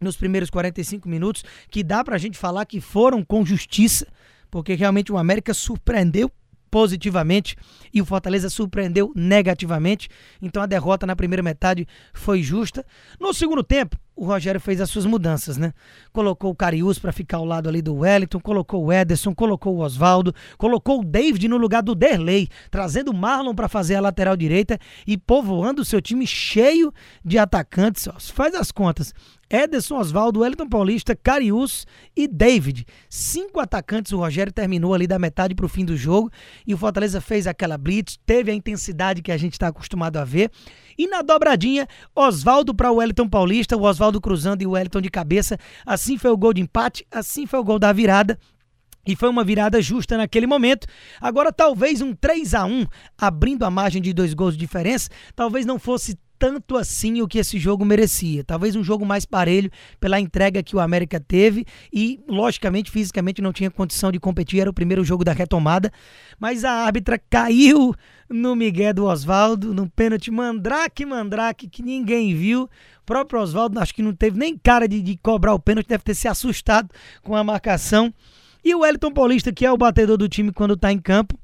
nos 0.00 0.16
primeiros 0.16 0.48
45 0.48 1.06
minutos, 1.06 1.44
que 1.70 1.84
dá 1.84 2.02
pra 2.02 2.16
gente 2.16 2.38
falar 2.38 2.64
que 2.64 2.80
foram 2.80 3.22
com 3.22 3.44
justiça, 3.44 4.06
porque 4.56 4.72
realmente 4.72 5.12
o 5.12 5.18
América 5.18 5.52
surpreendeu 5.52 6.32
positivamente 6.70 7.56
e 7.92 8.00
o 8.00 8.06
Fortaleza 8.06 8.48
surpreendeu 8.48 9.12
negativamente. 9.14 10.08
Então 10.40 10.62
a 10.62 10.66
derrota 10.66 11.06
na 11.06 11.14
primeira 11.14 11.42
metade 11.42 11.86
foi 12.14 12.42
justa. 12.42 12.82
No 13.20 13.34
segundo 13.34 13.62
tempo, 13.62 13.98
o 14.16 14.24
Rogério 14.24 14.58
fez 14.58 14.80
as 14.80 14.88
suas 14.88 15.04
mudanças, 15.04 15.58
né? 15.58 15.74
Colocou 16.10 16.50
o 16.50 16.54
Carius 16.54 16.98
para 16.98 17.12
ficar 17.12 17.36
ao 17.36 17.44
lado 17.44 17.68
ali 17.68 17.82
do 17.82 17.96
Wellington, 17.96 18.40
colocou 18.40 18.86
o 18.86 18.92
Ederson, 18.92 19.34
colocou 19.34 19.76
o 19.76 19.80
Oswaldo, 19.80 20.34
colocou 20.56 21.00
o 21.00 21.04
David 21.04 21.46
no 21.46 21.58
lugar 21.58 21.82
do 21.82 21.94
Derley, 21.94 22.48
trazendo 22.70 23.10
o 23.10 23.14
Marlon 23.14 23.54
para 23.54 23.68
fazer 23.68 23.94
a 23.94 24.00
lateral 24.00 24.34
direita 24.34 24.78
e 25.06 25.18
povoando 25.18 25.82
o 25.82 25.84
seu 25.84 26.00
time 26.00 26.26
cheio 26.26 26.90
de 27.22 27.36
atacantes. 27.36 28.08
Faz 28.32 28.54
as 28.54 28.72
contas. 28.72 29.12
Ederson, 29.48 29.98
Oswaldo, 29.98 30.40
Wellington 30.40 30.68
Paulista, 30.68 31.14
Carius 31.14 31.86
e 32.16 32.26
David. 32.26 32.84
Cinco 33.08 33.60
atacantes 33.60 34.12
o 34.12 34.18
Rogério 34.18 34.52
terminou 34.52 34.92
ali 34.92 35.06
da 35.06 35.20
metade 35.20 35.54
para 35.54 35.66
o 35.66 35.68
fim 35.68 35.84
do 35.84 35.96
jogo 35.96 36.30
e 36.66 36.74
o 36.74 36.78
Fortaleza 36.78 37.20
fez 37.20 37.46
aquela 37.46 37.78
blitz, 37.78 38.18
teve 38.26 38.50
a 38.50 38.54
intensidade 38.54 39.22
que 39.22 39.30
a 39.30 39.36
gente 39.36 39.52
está 39.52 39.68
acostumado 39.68 40.16
a 40.16 40.24
ver. 40.24 40.50
E 40.98 41.06
na 41.06 41.22
dobradinha, 41.22 41.86
Oswaldo 42.14 42.74
para 42.74 42.90
o 42.90 42.96
Wellington 42.96 43.28
Paulista, 43.28 43.76
o 43.76 43.82
Oswaldo 43.82 44.05
cruzando 44.20 44.62
e 44.62 44.66
o 44.66 44.70
Wellington 44.70 45.00
de 45.00 45.10
cabeça. 45.10 45.58
Assim 45.84 46.16
foi 46.18 46.30
o 46.30 46.36
gol 46.36 46.52
de 46.52 46.60
empate, 46.60 47.06
assim 47.10 47.46
foi 47.46 47.58
o 47.58 47.64
gol 47.64 47.78
da 47.78 47.92
virada. 47.92 48.38
E 49.06 49.14
foi 49.14 49.28
uma 49.28 49.44
virada 49.44 49.80
justa 49.80 50.16
naquele 50.16 50.46
momento. 50.46 50.86
Agora, 51.20 51.52
talvez 51.52 52.00
um 52.00 52.12
3 52.12 52.54
a 52.54 52.64
1 52.64 52.86
abrindo 53.16 53.64
a 53.64 53.70
margem 53.70 54.02
de 54.02 54.12
dois 54.12 54.34
gols 54.34 54.54
de 54.54 54.58
diferença, 54.58 55.08
talvez 55.34 55.64
não 55.64 55.78
fosse 55.78 56.18
tanto 56.38 56.76
assim 56.76 57.20
o 57.20 57.28
que 57.28 57.38
esse 57.38 57.58
jogo 57.58 57.84
merecia. 57.84 58.44
Talvez 58.44 58.76
um 58.76 58.84
jogo 58.84 59.04
mais 59.04 59.24
parelho 59.24 59.70
pela 60.00 60.20
entrega 60.20 60.62
que 60.62 60.76
o 60.76 60.80
América 60.80 61.20
teve 61.20 61.64
e, 61.92 62.20
logicamente, 62.28 62.90
fisicamente 62.90 63.42
não 63.42 63.52
tinha 63.52 63.70
condição 63.70 64.12
de 64.12 64.18
competir. 64.18 64.60
Era 64.60 64.70
o 64.70 64.74
primeiro 64.74 65.04
jogo 65.04 65.24
da 65.24 65.32
retomada, 65.32 65.92
mas 66.38 66.64
a 66.64 66.72
árbitra 66.72 67.18
caiu 67.30 67.94
no 68.28 68.56
Miguel 68.56 68.94
do 68.94 69.04
Oswaldo, 69.04 69.72
no 69.72 69.88
pênalti 69.88 70.30
mandrake, 70.30 71.04
mandrake, 71.06 71.68
que 71.68 71.82
ninguém 71.82 72.34
viu. 72.34 72.64
O 72.64 73.06
próprio 73.06 73.40
Oswaldo 73.40 73.78
acho 73.78 73.94
que 73.94 74.02
não 74.02 74.14
teve 74.14 74.38
nem 74.38 74.56
cara 74.56 74.88
de, 74.88 75.00
de 75.00 75.16
cobrar 75.16 75.54
o 75.54 75.60
pênalti, 75.60 75.88
deve 75.88 76.02
ter 76.02 76.14
se 76.14 76.26
assustado 76.26 76.90
com 77.22 77.36
a 77.36 77.44
marcação. 77.44 78.12
E 78.64 78.74
o 78.74 78.80
Wellington 78.80 79.12
Paulista, 79.12 79.52
que 79.52 79.64
é 79.64 79.70
o 79.70 79.76
batedor 79.76 80.16
do 80.16 80.28
time 80.28 80.50
quando 80.50 80.74
está 80.74 80.90
em 80.90 80.98
campo, 80.98 81.38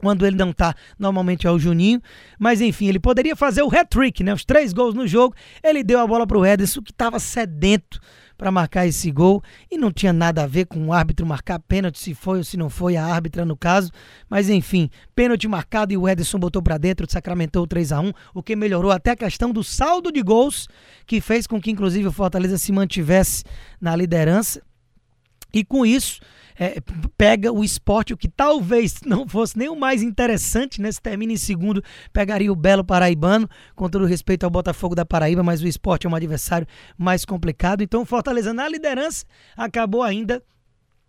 quando 0.00 0.26
ele 0.26 0.36
não 0.36 0.52
tá, 0.52 0.74
normalmente 0.98 1.46
é 1.46 1.50
o 1.50 1.58
Juninho. 1.58 2.00
Mas 2.38 2.60
enfim, 2.60 2.86
ele 2.86 2.98
poderia 2.98 3.36
fazer 3.36 3.62
o 3.62 3.68
hat-trick, 3.68 4.24
né? 4.24 4.32
Os 4.32 4.44
três 4.44 4.72
gols 4.72 4.94
no 4.94 5.06
jogo. 5.06 5.34
Ele 5.62 5.84
deu 5.84 6.00
a 6.00 6.06
bola 6.06 6.26
pro 6.26 6.44
Ederson, 6.44 6.82
que 6.82 6.90
estava 6.90 7.18
sedento 7.18 8.00
para 8.40 8.50
marcar 8.50 8.86
esse 8.86 9.10
gol. 9.10 9.42
E 9.70 9.76
não 9.76 9.92
tinha 9.92 10.14
nada 10.14 10.42
a 10.42 10.46
ver 10.46 10.64
com 10.64 10.86
o 10.86 10.92
árbitro 10.94 11.26
marcar 11.26 11.58
pênalti, 11.58 11.98
se 11.98 12.14
foi 12.14 12.38
ou 12.38 12.44
se 12.44 12.56
não 12.56 12.70
foi, 12.70 12.96
a 12.96 13.04
árbitra 13.04 13.44
no 13.44 13.54
caso. 13.54 13.90
Mas 14.30 14.48
enfim, 14.48 14.88
pênalti 15.14 15.46
marcado 15.46 15.92
e 15.92 15.96
o 15.98 16.08
Ederson 16.08 16.38
botou 16.38 16.62
para 16.62 16.78
dentro, 16.78 17.06
sacramentou 17.10 17.64
o 17.64 17.66
3 17.66 17.92
a 17.92 18.00
1 18.00 18.12
o 18.34 18.42
que 18.42 18.56
melhorou 18.56 18.90
até 18.90 19.10
a 19.10 19.16
questão 19.16 19.52
do 19.52 19.62
saldo 19.62 20.10
de 20.10 20.22
gols, 20.22 20.66
que 21.06 21.20
fez 21.20 21.46
com 21.46 21.60
que 21.60 21.70
inclusive 21.70 22.08
o 22.08 22.12
Fortaleza 22.12 22.56
se 22.56 22.72
mantivesse 22.72 23.44
na 23.78 23.94
liderança. 23.94 24.62
E 25.52 25.62
com 25.62 25.84
isso, 25.84 26.20
é, 26.60 26.76
pega 27.16 27.50
o 27.50 27.64
esporte, 27.64 28.12
o 28.12 28.18
que 28.18 28.28
talvez 28.28 29.00
não 29.06 29.26
fosse 29.26 29.56
nem 29.56 29.70
o 29.70 29.74
mais 29.74 30.02
interessante, 30.02 30.78
né? 30.78 30.92
Se 30.92 31.00
termina 31.00 31.32
em 31.32 31.38
segundo, 31.38 31.82
pegaria 32.12 32.52
o 32.52 32.54
Belo 32.54 32.84
Paraibano, 32.84 33.48
com 33.74 33.88
todo 33.88 34.04
respeito 34.04 34.44
ao 34.44 34.50
Botafogo 34.50 34.94
da 34.94 35.06
Paraíba, 35.06 35.42
mas 35.42 35.62
o 35.62 35.66
esporte 35.66 36.06
é 36.06 36.10
um 36.10 36.14
adversário 36.14 36.66
mais 36.98 37.24
complicado. 37.24 37.82
Então, 37.82 38.04
Fortaleza 38.04 38.52
na 38.52 38.68
liderança 38.68 39.24
acabou 39.56 40.02
ainda 40.02 40.42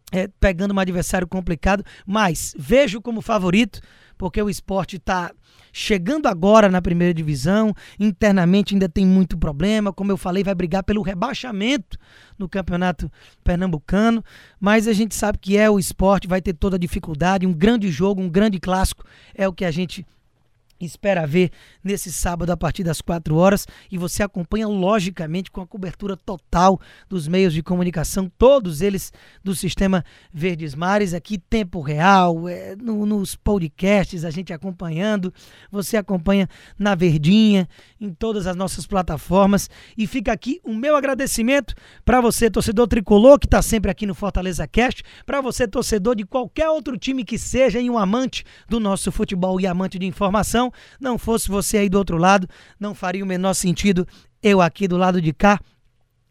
é, 0.09 0.29
pegando 0.39 0.73
um 0.73 0.79
adversário 0.79 1.27
complicado, 1.27 1.83
mas 2.05 2.55
vejo 2.57 3.01
como 3.01 3.21
favorito, 3.21 3.81
porque 4.21 4.39
o 4.39 4.51
esporte 4.51 4.97
está 4.97 5.31
chegando 5.73 6.27
agora 6.27 6.69
na 6.69 6.79
primeira 6.79 7.11
divisão, 7.11 7.73
internamente 7.99 8.75
ainda 8.75 8.87
tem 8.87 9.03
muito 9.03 9.35
problema, 9.35 9.91
como 9.91 10.11
eu 10.11 10.17
falei, 10.17 10.43
vai 10.43 10.53
brigar 10.53 10.83
pelo 10.83 11.01
rebaixamento 11.01 11.97
no 12.37 12.47
campeonato 12.47 13.11
pernambucano, 13.43 14.23
mas 14.59 14.87
a 14.87 14.93
gente 14.93 15.15
sabe 15.15 15.39
que 15.39 15.57
é 15.57 15.67
o 15.71 15.79
esporte, 15.79 16.27
vai 16.27 16.39
ter 16.39 16.53
toda 16.53 16.75
a 16.75 16.79
dificuldade, 16.79 17.47
um 17.47 17.53
grande 17.53 17.89
jogo, 17.89 18.21
um 18.21 18.29
grande 18.29 18.59
clássico 18.59 19.03
é 19.33 19.47
o 19.47 19.53
que 19.53 19.65
a 19.65 19.71
gente 19.71 20.05
espera 20.85 21.27
ver 21.27 21.51
nesse 21.83 22.11
sábado 22.11 22.51
a 22.51 22.57
partir 22.57 22.83
das 22.83 23.01
4 23.01 23.35
horas 23.35 23.67
e 23.91 23.97
você 23.97 24.23
acompanha 24.23 24.67
logicamente 24.67 25.51
com 25.51 25.61
a 25.61 25.67
cobertura 25.67 26.15
total 26.15 26.79
dos 27.09 27.27
meios 27.27 27.53
de 27.53 27.63
comunicação, 27.63 28.31
todos 28.37 28.81
eles 28.81 29.11
do 29.43 29.55
sistema 29.55 30.03
Verdes 30.33 30.75
Mares, 30.75 31.13
aqui 31.13 31.37
tempo 31.37 31.81
real, 31.81 32.47
é, 32.47 32.75
no, 32.75 33.05
nos 33.05 33.35
podcasts, 33.35 34.23
a 34.25 34.29
gente 34.29 34.53
acompanhando, 34.53 35.33
você 35.71 35.97
acompanha 35.97 36.47
na 36.77 36.95
Verdinha, 36.95 37.67
em 37.99 38.13
todas 38.13 38.47
as 38.47 38.55
nossas 38.55 38.85
plataformas. 38.85 39.69
E 39.97 40.07
fica 40.07 40.31
aqui 40.31 40.59
o 40.63 40.73
meu 40.73 40.95
agradecimento 40.95 41.73
para 42.03 42.21
você, 42.21 42.49
torcedor 42.49 42.87
tricolor, 42.87 43.39
que 43.39 43.47
está 43.47 43.61
sempre 43.61 43.91
aqui 43.91 44.05
no 44.05 44.15
Fortaleza 44.15 44.67
Cast, 44.67 45.03
para 45.25 45.41
você, 45.41 45.67
torcedor 45.67 46.15
de 46.15 46.25
qualquer 46.25 46.69
outro 46.69 46.97
time 46.97 47.23
que 47.23 47.37
seja 47.37 47.79
e 47.79 47.89
um 47.89 47.97
amante 47.97 48.43
do 48.67 48.79
nosso 48.79 49.11
futebol 49.11 49.59
e 49.59 49.67
amante 49.67 49.99
de 49.99 50.05
informação, 50.05 50.70
não 50.99 51.17
fosse 51.17 51.47
você 51.47 51.77
aí 51.77 51.89
do 51.89 51.97
outro 51.97 52.17
lado, 52.17 52.47
não 52.79 52.93
faria 52.93 53.23
o 53.23 53.27
menor 53.27 53.53
sentido 53.53 54.07
eu 54.41 54.61
aqui 54.61 54.87
do 54.87 54.97
lado 54.97 55.21
de 55.21 55.33
cá. 55.33 55.59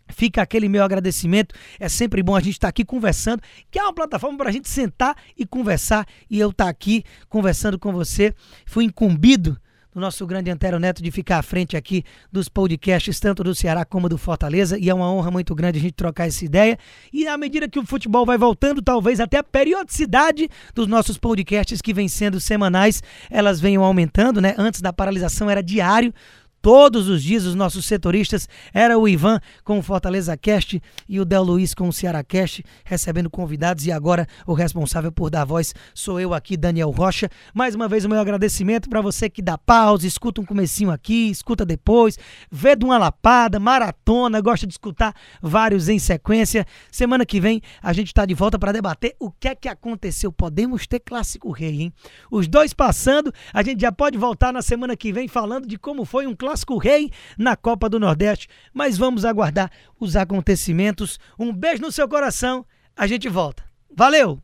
Fica 0.09 0.43
aquele 0.43 0.69
meu 0.69 0.83
agradecimento. 0.83 1.55
É 1.79 1.89
sempre 1.89 2.23
bom 2.23 2.35
a 2.35 2.41
gente 2.41 2.55
estar 2.55 2.67
tá 2.67 2.71
aqui 2.71 2.85
conversando, 2.85 3.43
que 3.71 3.79
é 3.79 3.83
uma 3.83 3.93
plataforma 3.93 4.37
para 4.37 4.49
a 4.49 4.53
gente 4.53 4.69
sentar 4.69 5.17
e 5.37 5.47
conversar. 5.47 6.07
E 6.29 6.39
eu 6.39 6.51
estar 6.51 6.65
tá 6.65 6.71
aqui 6.71 7.05
conversando 7.29 7.79
com 7.79 7.93
você. 7.93 8.35
Fui 8.67 8.85
incumbido 8.85 9.57
do 9.93 10.01
nosso 10.01 10.27
grande 10.27 10.51
Antero 10.51 10.79
Neto 10.79 11.03
de 11.03 11.11
ficar 11.11 11.39
à 11.39 11.43
frente 11.43 11.77
aqui 11.77 12.05
dos 12.31 12.49
podcasts, 12.49 13.19
tanto 13.19 13.43
do 13.43 13.55
Ceará 13.55 13.85
como 13.85 14.09
do 14.09 14.17
Fortaleza, 14.17 14.79
e 14.79 14.89
é 14.89 14.95
uma 14.95 15.11
honra 15.13 15.31
muito 15.31 15.55
grande 15.55 15.79
a 15.79 15.83
gente 15.83 15.95
trocar 15.95 16.29
essa 16.29 16.45
ideia. 16.45 16.79
E 17.13 17.27
à 17.27 17.37
medida 17.37 17.69
que 17.69 17.79
o 17.79 17.87
futebol 17.87 18.25
vai 18.25 18.39
voltando, 18.39 18.81
talvez 18.81 19.21
até 19.21 19.39
a 19.39 19.43
periodicidade 19.43 20.49
dos 20.75 20.87
nossos 20.87 21.19
podcasts 21.19 21.81
que 21.81 21.93
vem 21.93 22.09
sendo 22.09 22.41
semanais, 22.41 23.03
elas 23.29 23.61
venham 23.61 23.85
aumentando, 23.85 24.41
né? 24.41 24.55
Antes 24.57 24.81
da 24.81 24.93
paralisação 24.93 25.51
era 25.51 25.63
diário, 25.63 26.15
Todos 26.63 27.09
os 27.09 27.23
dias 27.23 27.47
os 27.47 27.55
nossos 27.55 27.87
setoristas 27.87 28.47
era 28.75 28.99
o 28.99 29.09
Ivan 29.09 29.41
com 29.65 29.79
o 29.79 29.83
Fortaleza 29.83 30.37
Cast 30.37 30.79
e 31.09 31.19
o 31.19 31.25
Del 31.25 31.43
Luiz 31.43 31.73
com 31.73 31.89
o 31.89 31.93
Ceará 31.93 32.23
Cast, 32.23 32.63
recebendo 32.85 33.31
convidados 33.31 33.87
e 33.87 33.93
agora 33.93 34.27
o 34.47 34.53
responsável 34.53 35.11
por 35.11 35.31
dar 35.31 35.47
voz 35.47 35.75
sou 35.95 36.21
eu 36.21 36.35
aqui, 36.35 36.59
Daniel 36.59 36.91
Rocha. 36.91 37.31
Mais 37.55 37.75
uma 37.75 37.89
vez 37.89 38.05
o 38.05 38.11
meu 38.11 38.21
agradecimento 38.21 38.91
para 38.91 39.01
você 39.01 39.31
que 39.31 39.41
dá 39.41 39.57
pausa, 39.57 40.07
escuta 40.07 40.39
um 40.43 40.45
comecinho 40.45 40.91
aqui, 40.91 41.31
escuta 41.31 41.65
depois, 41.65 42.19
vê 42.51 42.77
de 42.77 42.85
uma 42.85 42.99
lapada, 42.99 43.59
maratona, 43.59 44.39
gosta 44.43 44.67
de 44.67 44.75
escutar 44.75 45.15
vários 45.41 45.89
em 45.89 45.99
sequência. 45.99 46.67
Semana 46.93 47.25
que 47.25 47.41
vem 47.41 47.63
a 47.83 47.95
gente 47.95 48.09
está 48.09 48.27
de 48.27 48.35
volta 48.35 48.59
para 48.59 48.73
debater 48.73 49.17
o 49.19 49.31
que 49.31 49.49
é 49.49 49.55
que 49.55 49.69
aconteceu. 49.69 50.31
Podemos 50.31 50.87
ter 50.87 51.01
clássico 51.01 51.51
rei, 51.51 51.85
hein? 51.85 51.93
Os 52.31 52.47
dois 52.47 52.75
passando, 52.75 53.33
a 53.51 53.63
gente 53.63 53.81
já 53.81 53.91
pode 53.91 54.19
voltar 54.19 54.53
na 54.53 54.61
semana 54.61 54.95
que 54.95 55.11
vem 55.11 55.27
falando 55.27 55.67
de 55.67 55.79
como 55.79 56.05
foi 56.05 56.27
um 56.27 56.37
clássico 56.37 56.50
Clássico 56.51 56.79
Rei 56.79 57.13
na 57.39 57.55
Copa 57.55 57.89
do 57.89 58.01
Nordeste. 58.01 58.49
Mas 58.75 58.99
vamos 58.99 59.25
aguardar 59.25 59.71
os 60.01 60.17
acontecimentos. 60.17 61.19
Um 61.39 61.53
beijo 61.53 61.81
no 61.81 61.93
seu 61.93 62.09
coração. 62.09 62.67
A 62.97 63.07
gente 63.07 63.29
volta. 63.29 63.63
Valeu! 63.97 64.43